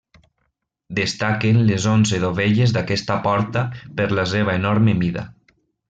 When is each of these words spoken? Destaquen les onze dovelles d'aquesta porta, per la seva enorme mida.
Destaquen 0.99 1.59
les 1.67 1.85
onze 1.91 2.21
dovelles 2.25 2.73
d'aquesta 2.79 3.19
porta, 3.29 3.67
per 4.01 4.09
la 4.21 4.29
seva 4.35 4.57
enorme 4.63 4.99
mida. 5.05 5.29